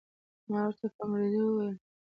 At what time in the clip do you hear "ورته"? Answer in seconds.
0.67-0.87